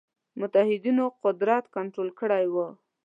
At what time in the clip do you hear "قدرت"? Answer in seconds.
1.23-1.63